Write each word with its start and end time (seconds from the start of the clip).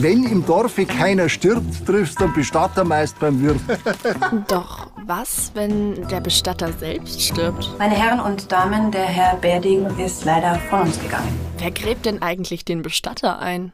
Wenn 0.00 0.22
im 0.26 0.46
Dorfe 0.46 0.86
keiner 0.86 1.28
stirbt, 1.28 1.84
triffst 1.84 2.20
du 2.20 2.26
den 2.26 2.32
Bestatter 2.32 2.84
meist 2.84 3.18
beim 3.18 3.42
Wirt. 3.42 3.58
Doch 4.48 4.92
was, 5.06 5.50
wenn 5.54 6.06
der 6.06 6.20
Bestatter 6.20 6.72
selbst 6.72 7.20
stirbt? 7.20 7.68
Meine 7.80 7.96
Herren 7.96 8.20
und 8.20 8.52
Damen, 8.52 8.92
der 8.92 9.06
Herr 9.06 9.34
Berding 9.38 9.86
ist 9.98 10.24
leider 10.24 10.54
von 10.70 10.82
uns 10.82 11.00
gegangen. 11.00 11.36
Wer 11.58 11.72
gräbt 11.72 12.06
denn 12.06 12.22
eigentlich 12.22 12.64
den 12.64 12.82
Bestatter 12.82 13.40
ein? 13.40 13.72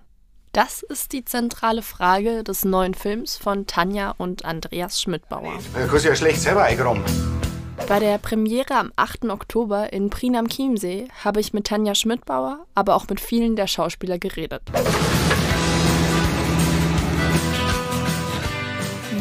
Das 0.52 0.82
ist 0.82 1.12
die 1.12 1.26
zentrale 1.26 1.82
Frage 1.82 2.42
des 2.42 2.64
neuen 2.64 2.94
Films 2.94 3.36
von 3.36 3.66
Tanja 3.66 4.14
und 4.16 4.46
Andreas 4.46 5.02
Schmidbauer. 5.02 5.52
Du 5.78 5.86
kannst 5.88 6.06
ja 6.06 6.16
schlecht 6.16 6.40
selber 6.40 6.62
eingraben. 6.62 7.02
Bei 7.86 7.98
der 7.98 8.16
Premiere 8.16 8.76
am 8.76 8.92
8. 8.96 9.24
Oktober 9.26 9.92
in 9.92 10.08
Prien 10.08 10.36
am 10.36 10.48
Chiemsee 10.48 11.06
habe 11.22 11.40
ich 11.40 11.52
mit 11.52 11.66
Tanja 11.66 11.94
Schmidbauer, 11.94 12.64
aber 12.74 12.94
auch 12.94 13.06
mit 13.10 13.20
vielen 13.20 13.56
der 13.56 13.66
Schauspieler 13.66 14.18
geredet. 14.18 14.62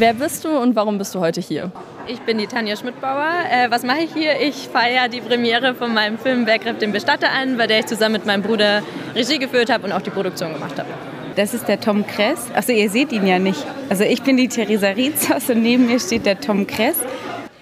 Wer 0.04 0.14
bist 0.14 0.44
du 0.44 0.50
und 0.50 0.76
warum 0.76 0.98
bist 0.98 1.16
du 1.16 1.22
heute 1.22 1.40
hier? 1.40 1.72
Ich 2.08 2.20
bin 2.20 2.38
die 2.38 2.46
Tanja 2.46 2.76
Schmidbauer. 2.76 3.30
Äh, 3.50 3.72
was 3.72 3.84
mache 3.84 4.00
ich 4.02 4.14
hier? 4.14 4.34
Ich 4.42 4.68
feiere 4.68 5.08
die 5.08 5.22
Premiere 5.22 5.76
von 5.76 5.94
meinem 5.94 6.18
Film 6.18 6.46
Wer 6.46 6.60
greift 6.60 6.82
den 6.82 6.92
Bestatter 6.92 7.32
an, 7.32 7.56
bei 7.56 7.68
der 7.68 7.80
ich 7.80 7.86
zusammen 7.86 8.16
mit 8.16 8.26
meinem 8.26 8.44
Bruder 8.44 8.84
Regie 9.16 9.40
geführt 9.40 9.72
habe 9.72 9.86
und 9.86 9.94
auch 9.94 10.02
die 10.02 10.10
Produktion 10.10 10.52
gemacht 10.52 10.78
habe. 10.78 10.90
Das 11.38 11.54
ist 11.54 11.70
der 11.70 11.80
Tom 11.80 12.06
Kress. 12.06 12.52
Achso, 12.54 12.74
ihr 12.74 12.90
seht 12.90 13.14
ihn 13.14 13.26
ja 13.26 13.40
nicht. 13.40 13.66
Also 13.88 14.04
ich 14.04 14.22
bin 14.22 14.36
die 14.36 14.50
Theresa 14.50 14.90
Rietzhaus 14.90 15.50
und 15.50 15.64
neben 15.64 15.86
mir 15.86 16.02
steht 16.02 16.26
der 16.26 16.38
Tom 16.38 16.68
Kress. 16.68 16.98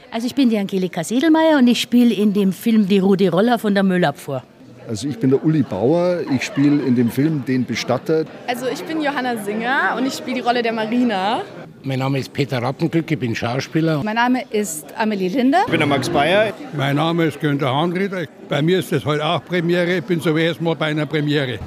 Also 0.09 0.25
ich 0.25 0.33
bin 0.33 0.49
die 0.49 0.57
Angelika 0.57 1.03
Sedelmeier 1.03 1.59
und 1.59 1.67
ich 1.67 1.79
spiele 1.79 2.11
in 2.11 2.33
dem 2.33 2.53
Film 2.53 2.87
Die 2.87 2.97
Rudi 2.97 3.27
Roller 3.27 3.59
von 3.59 3.75
der 3.75 3.83
Müllabfuhr. 3.83 4.41
Also 4.89 5.07
ich 5.07 5.19
bin 5.19 5.29
der 5.29 5.45
Uli 5.45 5.61
Bauer, 5.61 6.21
ich 6.35 6.43
spiele 6.43 6.81
in 6.81 6.95
dem 6.95 7.11
Film 7.11 7.45
Den 7.45 7.65
Bestatter. 7.65 8.25
Also 8.47 8.65
ich 8.65 8.83
bin 8.83 8.99
Johanna 8.99 9.37
Singer 9.37 9.95
und 9.95 10.07
ich 10.07 10.13
spiele 10.15 10.37
die 10.37 10.41
Rolle 10.41 10.63
der 10.63 10.73
Marina. 10.73 11.43
Mein 11.83 11.97
Name 11.97 12.19
ist 12.19 12.31
Peter 12.31 12.61
Rappenglück, 12.61 13.09
ich 13.09 13.17
bin 13.17 13.33
Schauspieler. 13.33 14.03
Mein 14.03 14.15
Name 14.15 14.43
ist 14.51 14.93
Amelie 14.97 15.29
Linde. 15.29 15.57
Ich 15.65 15.71
bin 15.71 15.79
der 15.79 15.87
Max 15.87 16.09
Bayer. 16.09 16.53
Mein 16.77 16.95
Name 16.95 17.25
ist 17.25 17.39
Günter 17.39 17.73
Hahnrieder. 17.73 18.25
Bei 18.47 18.61
mir 18.61 18.79
ist 18.79 18.91
das 18.91 19.03
heute 19.03 19.25
auch 19.25 19.43
Premiere. 19.43 19.97
Ich 19.97 20.03
bin 20.03 20.21
zum 20.21 20.37
ersten 20.37 20.63
Mal 20.63 20.75
bei 20.75 20.87
einer 20.87 21.07
Premiere. 21.07 21.57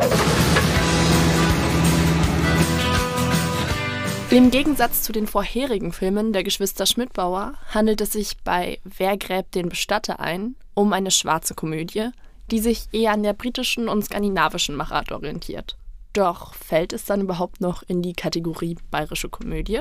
Im 4.30 4.50
Gegensatz 4.52 5.02
zu 5.02 5.12
den 5.12 5.26
vorherigen 5.26 5.92
Filmen 5.92 6.32
der 6.32 6.44
Geschwister 6.44 6.86
Schmidbauer 6.86 7.54
handelt 7.72 8.00
es 8.00 8.12
sich 8.12 8.36
bei 8.44 8.78
Wer 8.84 9.16
gräbt 9.16 9.56
den 9.56 9.68
Bestatter 9.68 10.20
ein 10.20 10.54
um 10.74 10.92
eine 10.92 11.10
schwarze 11.10 11.54
Komödie, 11.54 12.10
die 12.50 12.60
sich 12.60 12.86
eher 12.92 13.12
an 13.12 13.22
der 13.24 13.32
britischen 13.32 13.88
und 13.88 14.04
skandinavischen 14.04 14.76
Machart 14.76 15.10
orientiert. 15.10 15.76
Doch 16.14 16.54
fällt 16.54 16.92
es 16.92 17.04
dann 17.04 17.22
überhaupt 17.22 17.60
noch 17.60 17.82
in 17.82 18.00
die 18.00 18.12
Kategorie 18.12 18.76
bayerische 18.92 19.28
Komödie? 19.28 19.80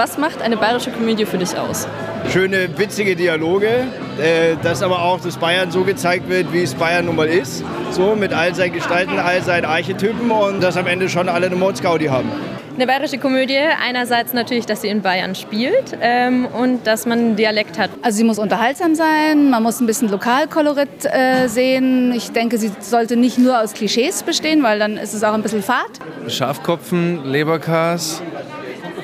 Was 0.00 0.16
macht 0.16 0.40
eine 0.40 0.56
bayerische 0.56 0.90
Komödie 0.92 1.26
für 1.26 1.36
dich 1.36 1.54
aus? 1.58 1.86
Schöne, 2.32 2.70
witzige 2.78 3.14
Dialoge, 3.14 3.84
äh, 4.18 4.56
dass 4.62 4.82
aber 4.82 5.02
auch 5.02 5.20
das 5.20 5.36
Bayern 5.36 5.70
so 5.70 5.84
gezeigt 5.84 6.26
wird, 6.30 6.54
wie 6.54 6.62
es 6.62 6.72
Bayern 6.72 7.04
nun 7.04 7.16
mal 7.16 7.28
ist. 7.28 7.62
So 7.90 8.16
mit 8.16 8.32
all 8.32 8.54
seinen 8.54 8.72
Gestalten, 8.72 9.18
all 9.18 9.42
seinen 9.42 9.66
Archetypen 9.66 10.30
und 10.30 10.62
dass 10.62 10.78
am 10.78 10.86
Ende 10.86 11.10
schon 11.10 11.28
alle 11.28 11.48
eine 11.48 11.56
Mordsgaudi 11.56 12.06
haben. 12.06 12.30
Eine 12.76 12.86
bayerische 12.86 13.18
Komödie, 13.18 13.58
einerseits 13.58 14.32
natürlich, 14.32 14.64
dass 14.64 14.80
sie 14.80 14.88
in 14.88 15.02
Bayern 15.02 15.34
spielt 15.34 15.98
ähm, 16.00 16.46
und 16.46 16.86
dass 16.86 17.04
man 17.04 17.18
einen 17.18 17.36
Dialekt 17.36 17.78
hat. 17.78 17.90
Also 18.00 18.16
sie 18.16 18.24
muss 18.24 18.38
unterhaltsam 18.38 18.94
sein, 18.94 19.50
man 19.50 19.62
muss 19.62 19.80
ein 19.80 19.86
bisschen 19.86 20.08
Lokalkolorit 20.08 21.04
äh, 21.04 21.46
sehen. 21.46 22.14
Ich 22.14 22.30
denke, 22.32 22.56
sie 22.56 22.72
sollte 22.80 23.18
nicht 23.18 23.36
nur 23.36 23.60
aus 23.60 23.74
Klischees 23.74 24.22
bestehen, 24.22 24.62
weil 24.62 24.78
dann 24.78 24.96
ist 24.96 25.12
es 25.12 25.22
auch 25.24 25.34
ein 25.34 25.42
bisschen 25.42 25.62
fad. 25.62 25.90
Schafkopfen, 26.26 27.30
Leberkas, 27.30 28.22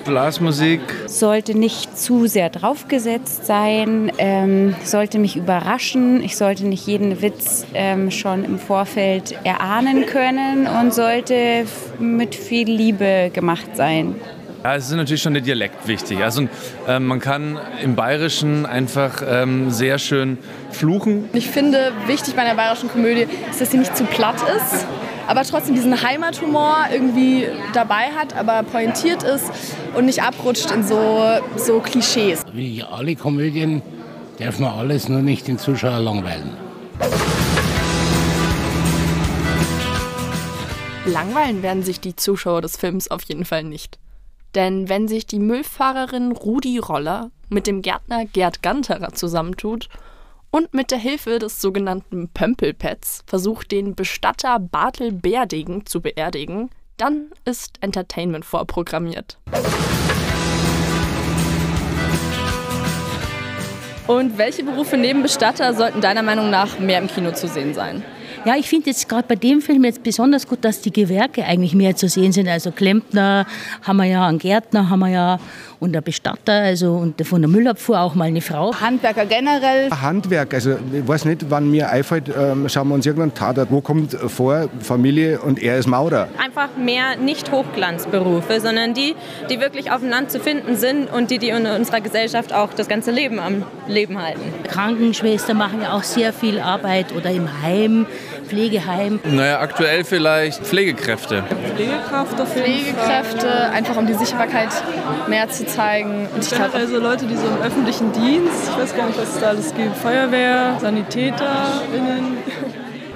Blasmusik. 0.07 0.81
Sollte 1.07 1.57
nicht 1.57 1.99
zu 1.99 2.27
sehr 2.27 2.51
draufgesetzt 2.51 3.47
sein, 3.47 4.11
ähm, 4.19 4.75
sollte 4.85 5.19
mich 5.19 5.37
überraschen. 5.37 6.23
Ich 6.23 6.37
sollte 6.37 6.67
nicht 6.67 6.87
jeden 6.87 7.21
Witz 7.23 7.67
ähm, 7.75 8.11
schon 8.11 8.45
im 8.45 8.59
Vorfeld 8.59 9.37
erahnen 9.45 10.07
können 10.07 10.67
und 10.67 10.95
sollte 10.95 11.67
mit 11.99 12.35
viel 12.35 12.71
Liebe 12.71 13.31
gemacht 13.33 13.75
sein. 13.75 14.15
Ja, 14.67 14.75
es 14.75 14.87
ist 14.87 14.97
natürlich 14.97 15.23
schon 15.23 15.35
der 15.35 15.43
Dialekt 15.43 15.87
wichtig. 15.87 16.25
Also 16.25 16.49
äh, 16.89 16.99
man 16.99 17.21
kann 17.21 17.57
im 17.83 17.95
Bayerischen 17.95 18.67
einfach 18.67 19.23
ähm, 19.25 19.71
sehr 19.71 19.99
schön 19.99 20.39
fluchen. 20.73 21.29
Ich 21.35 21.49
finde, 21.49 21.93
wichtig 22.07 22.35
bei 22.35 22.43
einer 22.43 22.57
bayerischen 22.57 22.89
Komödie 22.89 23.29
ist, 23.49 23.61
dass 23.61 23.71
sie 23.71 23.79
nicht 23.79 23.97
zu 23.97 24.03
platt 24.05 24.39
ist, 24.57 24.85
aber 25.27 25.43
trotzdem 25.43 25.75
diesen 25.75 26.03
Heimathumor 26.03 26.87
irgendwie 26.93 27.49
dabei 27.73 28.11
hat, 28.13 28.37
aber 28.37 28.63
pointiert 28.63 29.23
ist 29.23 29.51
und 29.95 30.07
nicht 30.07 30.23
abrutscht 30.23 30.71
in 30.71 30.85
so, 30.85 31.23
so 31.57 31.81
Klischees. 31.81 32.43
Wie 32.53 32.83
alle 32.83 33.17
Komödien 33.17 33.83
darf 34.39 34.59
man 34.59 34.71
alles 34.71 35.09
nur 35.09 35.23
nicht 35.23 35.49
den 35.49 35.59
Zuschauer 35.59 36.01
langweilen. 36.01 36.51
Langweilen 41.07 41.63
werden 41.63 41.83
sich 41.83 42.01
die 42.01 42.17
Zuschauer 42.17 42.63
des 42.63 42.77
Films 42.77 43.11
auf 43.11 43.23
jeden 43.25 43.45
Fall 43.45 43.63
nicht. 43.63 43.99
Denn 44.55 44.89
wenn 44.89 45.07
sich 45.07 45.27
die 45.27 45.39
Müllfahrerin 45.39 46.33
Rudi 46.33 46.79
Roller 46.79 47.31
mit 47.49 47.67
dem 47.67 47.83
Gärtner 47.83 48.25
Gerd 48.25 48.63
Ganterer 48.63 49.13
zusammentut 49.13 49.89
und 50.51 50.75
mit 50.75 50.91
der 50.91 50.99
Hilfe 50.99 51.39
des 51.39 51.61
sogenannten 51.61 52.29
Pömpelpads 52.29 53.23
versucht, 53.27 53.71
den 53.73 53.95
Bestatter 53.95 54.59
Bartel 54.59 55.13
Berdegen 55.13 55.87
zu 55.87 56.01
beerdigen, 56.01 56.71
dann 56.97 57.31
ist 57.45 57.77
Entertainment 57.81 58.45
vorprogrammiert. 58.45 59.39
Und 64.07 64.39
welche 64.39 64.63
Berufe 64.63 64.97
neben 64.97 65.23
Bestatter 65.23 65.75
sollten 65.75 66.01
deiner 66.01 66.23
Meinung 66.23 66.49
nach 66.49 66.79
mehr 66.79 67.01
im 67.01 67.09
Kino 67.09 67.33
zu 67.33 67.49
sehen 67.49 67.75
sein? 67.75 68.05
Ja, 68.45 68.55
ich 68.55 68.69
finde 68.69 68.91
jetzt 68.91 69.09
gerade 69.09 69.27
bei 69.27 69.35
dem 69.35 69.61
Film 69.61 69.83
jetzt 69.83 70.05
besonders 70.05 70.47
gut, 70.47 70.65
dass 70.65 70.81
die 70.81 70.93
Gewerke 70.93 71.45
eigentlich 71.45 71.75
mehr 71.75 71.97
zu 71.97 72.09
sehen 72.09 72.31
sind. 72.31 72.47
Also 72.47 72.71
Klempner 72.71 73.45
haben 73.83 73.97
wir 73.97 74.05
ja, 74.05 74.25
einen 74.29 74.39
Gärtner 74.39 74.89
haben 74.89 75.01
wir 75.01 75.09
ja 75.09 75.41
und 75.81 75.93
der 75.93 76.01
Bestatter, 76.01 76.53
also 76.53 76.95
und 76.95 77.27
von 77.27 77.43
der 77.43 77.49
Müllabfuhr 77.49 78.01
auch 78.01 78.15
mal 78.15 78.25
eine 78.25 78.41
Frau. 78.41 78.75
Handwerker 78.81 79.27
generell. 79.27 79.91
Handwerk, 79.91 80.55
also 80.55 80.77
ich 80.93 81.07
weiß 81.07 81.25
nicht, 81.27 81.47
wann 81.51 81.71
mir 81.71 81.91
einfällt, 81.91 82.25
ähm, 82.29 82.69
schauen 82.69 82.89
wir 82.89 82.95
uns 82.95 83.07
irgendwann 83.07 83.35
Tatort, 83.35 83.71
wo 83.71 83.81
kommt 83.81 84.13
vor 84.15 84.69
Familie 84.81 85.41
und 85.41 85.63
er 85.63 85.79
ist 85.79 85.87
Maurer. 85.87 86.29
Einfach 86.43 86.77
mehr 86.77 87.17
nicht 87.17 87.53
Hochglanzberufe, 87.53 88.61
sondern 88.61 88.95
die, 88.95 89.15
die 89.51 89.61
wirklich 89.61 89.91
auf 89.91 90.01
dem 90.01 90.11
Land 90.11 90.31
zu 90.31 90.41
finden 90.41 90.77
sind 90.77 91.13
und 91.13 91.31
die, 91.31 91.39
die 91.39 91.49
in 91.49 91.67
unserer 91.67 92.01
Gesellschaft 92.01 92.53
auch 92.53 92.73
das 92.73 92.89
ganze 92.89 93.11
Leben 93.11 93.39
am 93.39 93.65
Leben 93.87 94.21
halten. 94.21 94.41
Krankenschwestern 94.69 95.57
machen 95.57 95.83
ja 95.83 95.93
auch 95.93 96.03
sehr 96.03 96.33
viel 96.33 96.61
Arbeit 96.61 97.15
oder 97.15 97.31
im 97.31 97.63
Heim, 97.63 98.07
Pflegeheim. 98.47 99.21
Naja, 99.25 99.61
aktuell 99.61 100.05
vielleicht 100.05 100.65
Pflegekräfte. 100.65 101.45
Pflegekraft 101.75 102.41
auf 102.41 102.53
Pflegekräfte, 102.53 103.71
einfach 103.71 103.97
um 103.97 104.07
die 104.07 104.15
Sichtbarkeit 104.15 104.71
mehr 105.29 105.49
zu 105.49 105.66
zeigen. 105.67 106.29
Und 106.35 106.43
ich 106.43 106.51
glaube, 106.51 106.75
also 106.75 106.99
Leute, 106.99 107.27
die 107.27 107.37
so 107.37 107.47
im 107.47 107.63
öffentlichen 107.63 108.13
Dienst, 108.13 108.71
ich 108.71 108.79
weiß 108.79 108.97
gar 108.97 109.07
nicht, 109.07 109.19
was 109.19 109.35
es 109.35 109.41
da 109.41 109.49
alles 109.49 109.75
gibt, 109.75 109.97
Feuerwehr, 109.97 110.79
SanitäterInnen. 110.81 112.39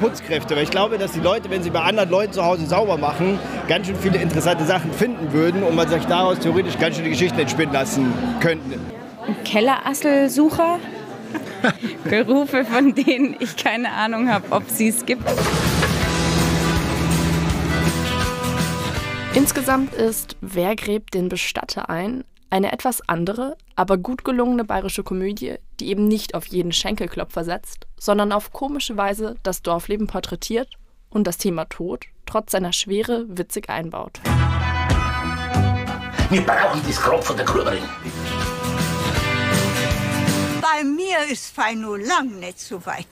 Putzkräfte, 0.01 0.57
weil 0.57 0.65
ich 0.65 0.71
glaube, 0.71 0.97
dass 0.97 1.13
die 1.13 1.21
Leute, 1.21 1.51
wenn 1.51 1.63
sie 1.63 1.71
bei 1.71 1.81
anderen 1.81 2.09
Leuten 2.09 2.33
zu 2.33 2.45
Hause 2.45 2.67
sauber 2.67 2.97
machen, 2.97 3.39
ganz 3.69 3.87
schön 3.87 3.97
viele 3.97 4.19
interessante 4.19 4.65
Sachen 4.65 4.93
finden 4.93 5.33
würden 5.33 5.63
und 5.63 5.77
man 5.77 5.89
sich 5.89 6.05
daraus 6.07 6.39
theoretisch 6.39 6.79
ganz 6.79 6.97
schöne 6.97 7.11
Geschichten 7.11 7.39
entspinnen 7.39 7.73
lassen 7.73 8.13
könnten. 8.41 8.81
Kellerasselsucher. 9.45 10.79
Berufe, 12.05 12.65
von 12.65 12.95
denen 12.95 13.37
ich 13.39 13.57
keine 13.57 13.93
Ahnung 13.93 14.29
habe, 14.31 14.47
ob 14.51 14.65
sie 14.69 14.89
es 14.89 15.05
gibt. 15.05 15.23
Insgesamt 19.35 19.95
ist 19.95 20.37
Wer 20.41 20.75
gräbt 20.75 21.15
den 21.15 21.29
Bestatter 21.29 21.89
ein? 21.89 22.25
Eine 22.51 22.73
etwas 22.73 23.09
andere, 23.09 23.57
aber 23.77 23.97
gut 23.97 24.25
gelungene 24.25 24.65
bayerische 24.65 25.05
Komödie, 25.05 25.55
die 25.79 25.89
eben 25.89 26.07
nicht 26.07 26.35
auf 26.35 26.47
jeden 26.47 26.73
Schenkelklopfer 26.73 27.45
setzt, 27.45 27.87
sondern 27.99 28.33
auf 28.33 28.53
komische 28.53 28.97
Weise 28.97 29.37
das 29.43 29.63
Dorfleben 29.63 30.07
porträtiert 30.09 30.69
und 31.09 31.27
das 31.27 31.39
Thema 31.39 31.65
Tod 31.67 32.07
trotz 32.27 32.53
seiner 32.53 32.73
Schwere 32.73 33.25
witzig 33.29 33.71
einbaut. 33.71 34.21
Wir 36.31 36.43
brauchen 36.43 36.81
das 36.87 37.01
Grab 37.01 37.25
von 37.25 37.37
der 37.37 37.45
Gruberin. 37.45 37.83
Bei 40.61 40.85
mir 40.85 41.33
ist 41.33 41.53
fein 41.55 41.81
nur 41.81 41.99
lang 41.99 42.39
nicht 42.39 42.61
so 42.61 42.85
weit. 42.87 43.09